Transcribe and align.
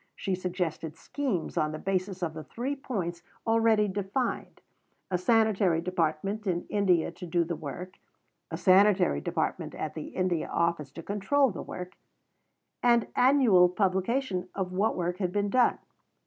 She 0.15 0.33
suggested 0.33 0.95
schemes 0.97 1.57
on 1.57 1.73
the 1.73 1.77
basis 1.77 2.23
of 2.23 2.33
the 2.33 2.43
Three 2.43 2.75
Points 2.75 3.21
already 3.45 3.87
defined 3.87 4.59
a 5.11 5.17
Sanitary 5.19 5.79
Department 5.79 6.47
in 6.47 6.65
India 6.69 7.11
to 7.11 7.25
do 7.27 7.43
the 7.43 7.55
work; 7.55 7.99
a 8.49 8.57
Sanitary 8.57 9.21
Department 9.21 9.75
at 9.75 9.93
the 9.93 10.07
India 10.07 10.47
Office 10.47 10.89
to 10.93 11.03
control 11.03 11.51
the 11.51 11.61
work; 11.61 11.97
and 12.81 13.09
annual 13.15 13.69
publication 13.69 14.49
of 14.55 14.71
what 14.71 14.97
work 14.97 15.19
had 15.19 15.31
been 15.31 15.51
done. 15.51 15.77